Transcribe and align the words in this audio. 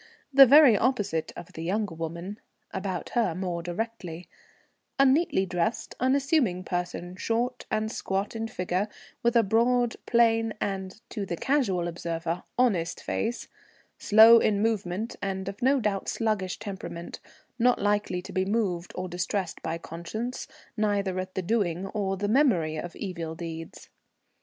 The 0.33 0.47
very 0.47 0.75
opposite 0.75 1.31
of 1.35 1.53
the 1.53 1.61
younger 1.63 1.93
woman 1.93 2.39
(about 2.71 3.09
her 3.09 3.35
more 3.35 3.61
directly), 3.61 4.27
a 4.97 5.05
neatly 5.05 5.45
dressed 5.45 5.93
unassuming 5.99 6.63
person, 6.63 7.15
short 7.17 7.67
and 7.69 7.91
squat 7.91 8.35
in 8.35 8.47
figure, 8.47 8.87
with 9.21 9.35
a 9.35 9.43
broad, 9.43 9.95
plain, 10.07 10.55
and, 10.59 10.99
to 11.11 11.23
the 11.23 11.37
casual 11.37 11.87
observer, 11.87 12.41
honest 12.57 12.99
face, 12.99 13.47
slow 13.99 14.39
in 14.39 14.59
movement 14.59 15.17
and 15.21 15.47
of 15.47 15.61
no 15.61 15.79
doubt 15.79 16.09
sluggish 16.09 16.57
temperament, 16.57 17.19
not 17.59 17.79
likely 17.79 18.23
to 18.23 18.33
be 18.33 18.43
moved 18.43 18.93
or 18.95 19.07
distressed 19.07 19.61
by 19.61 19.77
conscience, 19.77 20.47
neither 20.75 21.19
at 21.19 21.35
the 21.35 21.43
doing 21.43 21.85
or 21.85 22.17
the 22.17 22.27
memory 22.27 22.75
of 22.75 22.95
evil 22.95 23.35
deeds. 23.35 23.87